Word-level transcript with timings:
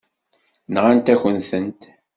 Nɣant-akent-tent. 0.73 1.81